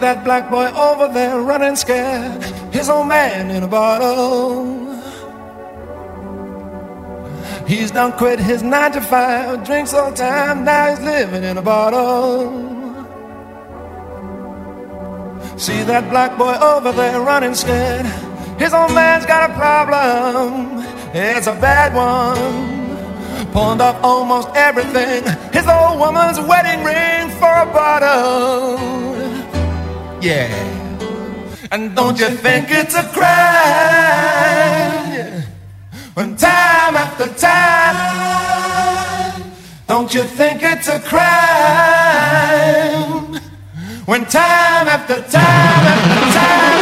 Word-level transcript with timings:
That 0.00 0.22
black 0.22 0.48
boy 0.48 0.66
over 0.78 1.12
there 1.12 1.40
running 1.40 1.74
scared. 1.74 2.40
His 2.72 2.88
old 2.88 3.08
man 3.08 3.50
in 3.50 3.64
a 3.64 3.68
bottle. 3.68 4.86
He's 7.66 7.90
done 7.90 8.12
quit 8.12 8.38
his 8.38 8.62
nine 8.62 8.92
to 8.92 9.00
five, 9.00 9.64
drinks 9.66 9.92
all 9.92 10.10
the 10.10 10.16
time, 10.16 10.64
now 10.64 10.88
he's 10.88 11.00
living 11.00 11.42
in 11.42 11.58
a 11.58 11.62
bottle. 11.62 12.48
See 15.58 15.82
that 15.82 16.08
black 16.08 16.38
boy 16.38 16.54
over 16.54 16.92
there 16.92 17.20
running 17.20 17.54
scared. 17.54 18.06
His 18.58 18.72
old 18.72 18.94
man's 18.94 19.26
got 19.26 19.50
a 19.50 19.54
problem, 19.54 20.78
it's 21.12 21.48
a 21.48 21.54
bad 21.60 21.92
one. 21.92 23.52
Pawned 23.52 23.82
off 23.82 24.02
almost 24.02 24.48
everything, 24.54 25.24
his 25.52 25.66
old 25.66 25.98
woman's 25.98 26.38
wedding 26.40 26.84
ring 26.84 27.30
for 27.38 27.52
a 27.52 27.66
bottle. 27.66 29.07
Yeah. 30.20 30.50
And 31.70 31.94
don't 31.94 32.18
you 32.18 32.28
think 32.28 32.70
it's 32.70 32.96
a 32.96 33.04
crime? 33.12 33.28
When 36.14 36.34
time 36.36 36.96
after 36.96 37.28
time, 37.34 37.92
don't 39.86 40.12
you 40.12 40.24
think 40.24 40.62
it's 40.64 40.88
a 40.88 40.98
crime? 40.98 41.28
When 44.06 44.24
time 44.24 44.88
after 44.88 45.22
time 45.22 45.86
after 45.86 46.32
time, 46.36 46.77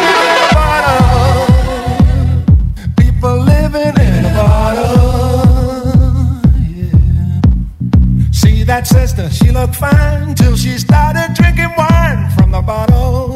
that 8.67 8.87
sister, 8.87 9.31
she 9.31 9.53
looked 9.53 9.77
fine 9.77 10.35
till 10.35 10.57
she 10.57 10.77
started 10.79 11.35
drinking 11.35 11.73
wine 11.79 12.29
from 12.33 12.51
the 12.51 12.61
bottle. 12.61 13.33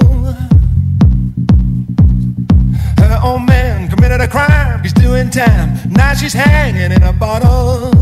Her 2.99 3.21
old 3.23 3.47
man 3.47 3.89
committed 3.89 4.21
a 4.21 4.27
crime, 4.27 4.83
he's 4.83 4.93
doing 4.93 5.31
time. 5.31 5.79
Now 5.89 6.15
she's 6.15 6.33
hanging 6.33 6.91
in 6.91 7.03
a 7.03 7.13
bottle. 7.13 7.93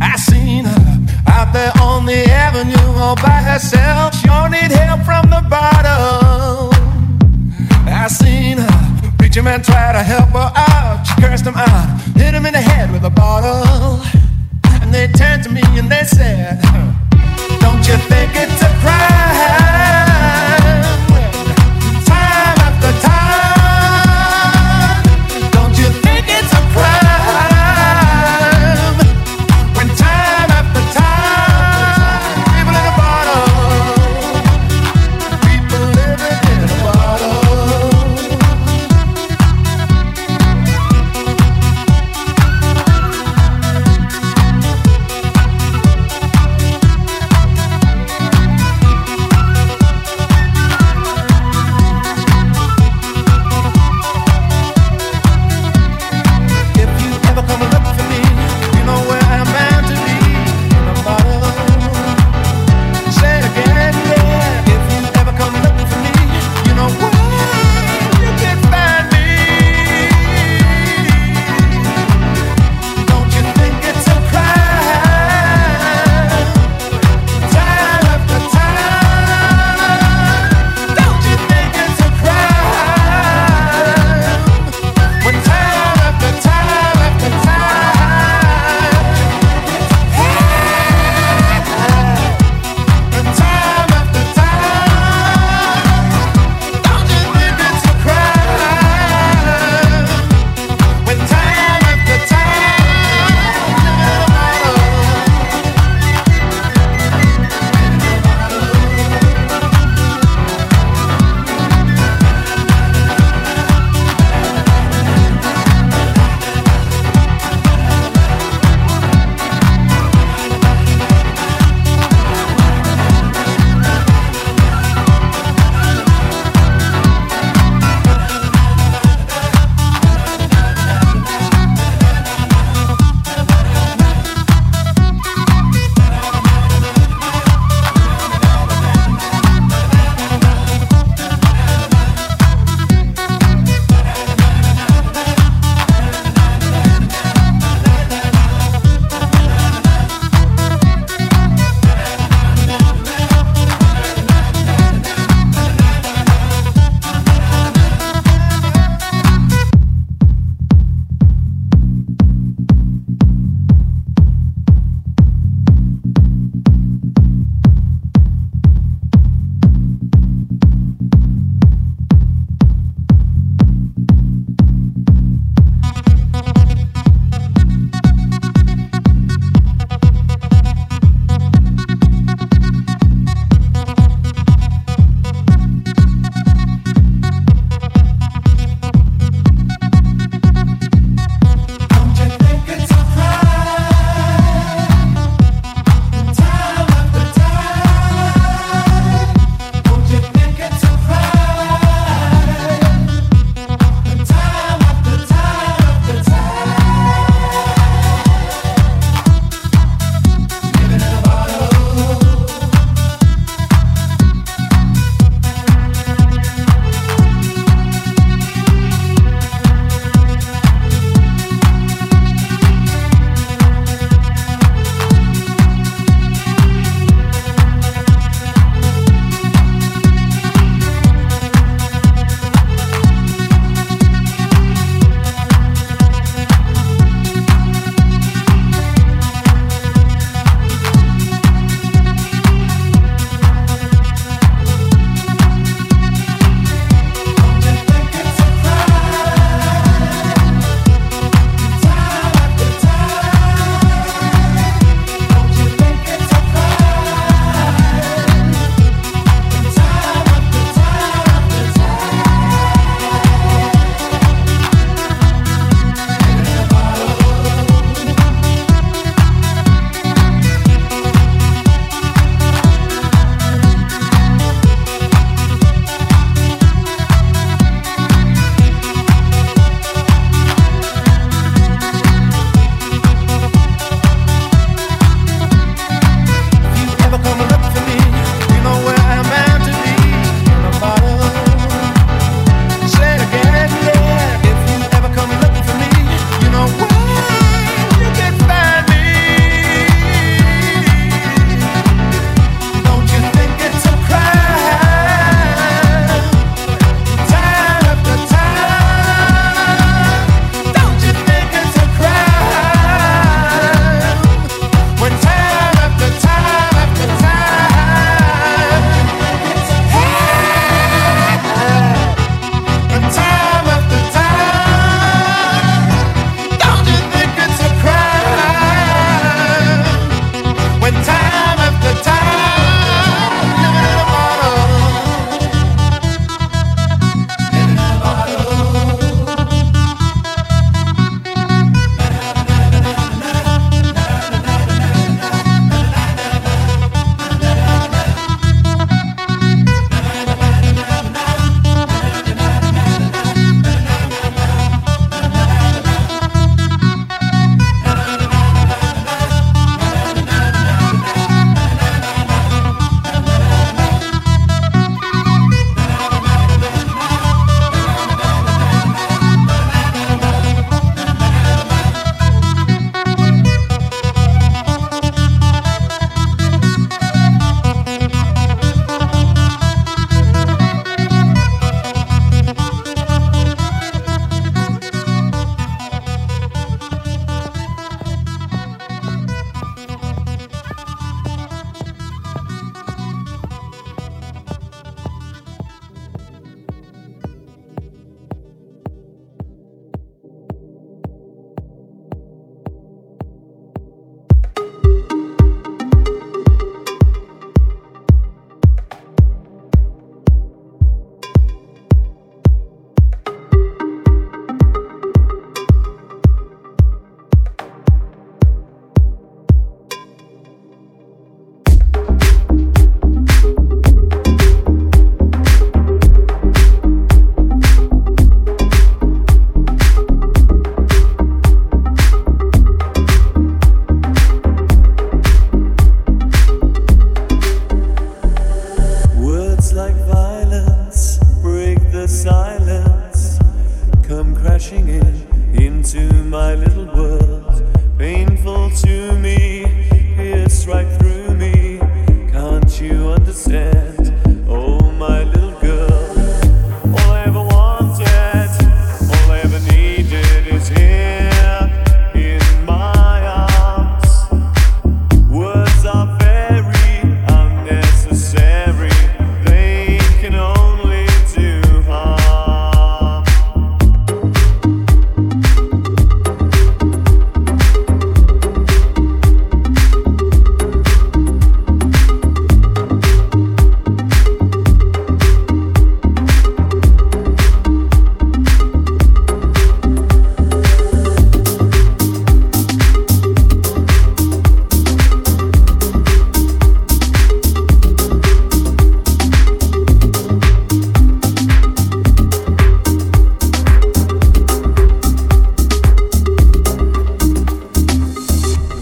I 0.00 0.16
seen 0.16 0.66
her 0.66 1.06
out 1.26 1.52
there 1.52 1.72
on 1.80 2.06
the 2.06 2.24
avenue 2.30 3.00
all 3.00 3.16
by 3.16 3.42
herself. 3.42 4.14
She 4.14 4.28
don't 4.28 4.52
need 4.52 4.70
help 4.70 5.02
from 5.02 5.28
the 5.30 5.42
bottle. 5.50 6.70
I 7.88 8.06
seen 8.08 8.58
her 8.58 9.12
preacher 9.18 9.42
man 9.42 9.62
try 9.62 9.92
to 9.92 10.02
help 10.02 10.28
her 10.30 10.52
out. 10.54 11.04
She 11.06 11.20
cursed 11.20 11.44
him 11.44 11.54
out, 11.56 12.00
hit 12.14 12.34
him 12.34 12.46
in 12.46 12.52
the 12.52 12.60
head 12.60 12.92
with 12.92 13.02
a 13.02 13.10
bottle. 13.10 14.25
And 14.86 14.94
they 14.94 15.08
turned 15.08 15.42
to 15.42 15.50
me 15.50 15.62
and 15.64 15.90
they 15.90 16.04
said, 16.04 16.62
Don't 17.58 17.88
you 17.88 17.96
think 18.06 18.30
it's 18.36 18.62
a 18.62 18.68
crime? 18.78 20.55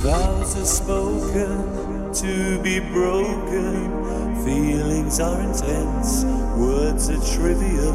Vows 0.04 0.52
are 0.58 0.66
spoken 0.66 2.12
to 2.12 2.60
be 2.62 2.78
broken. 2.78 4.44
Feelings 4.44 5.18
are 5.18 5.40
intense, 5.40 6.24
words 6.58 7.08
are 7.08 7.34
trivial. 7.34 7.94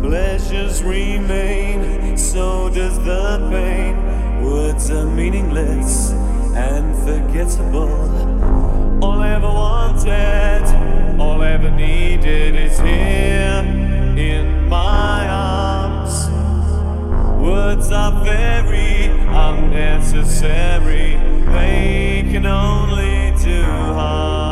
Pleasures 0.00 0.84
remain, 0.84 2.16
so 2.16 2.70
does 2.70 2.96
the 3.04 3.48
pain. 3.50 3.96
Words 4.44 4.92
are 4.92 5.06
meaningless 5.06 6.12
and 6.54 6.94
forgettable. 6.98 9.02
All 9.02 9.18
I 9.18 9.34
ever 9.34 9.48
wanted, 9.48 10.62
all 11.20 11.42
I 11.42 11.50
ever 11.50 11.72
needed 11.72 12.54
is 12.54 12.78
here 12.78 13.64
in 14.16 14.68
my 14.68 15.26
arms. 15.28 16.28
Words 17.42 17.90
are 17.90 18.24
very 18.24 19.06
unnecessary 19.06 21.13
they 21.54 22.24
can 22.30 22.46
only 22.46 23.32
do 23.42 23.62
harm. 23.62 24.43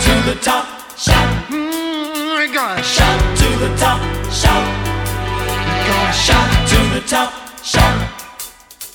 to 0.00 0.14
the 0.30 0.34
top, 0.40 0.66
shout. 0.96 1.28
Mm, 1.50 2.36
we're 2.36 2.52
gonna 2.52 2.82
shout 2.82 3.20
to 3.38 3.48
the 3.58 3.76
top, 3.76 4.00
shout. 4.32 4.64
We're 5.38 5.86
gonna 5.86 6.12
shout 6.12 6.68
to 6.68 6.78
the 6.94 7.02
top, 7.06 7.32
shout. 7.62 8.10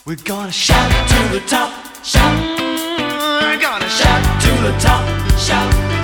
We're 0.05 0.15
gonna 0.15 0.51
shout 0.51 0.91
to 1.09 1.19
the 1.33 1.41
top, 1.47 1.71
shout. 2.03 2.59
Mm, 2.59 3.41
we're 3.41 3.61
gonna 3.61 3.89
shout 3.89 4.41
to 4.41 4.51
the 4.63 4.77
top, 4.79 5.03
shout. 5.37 5.98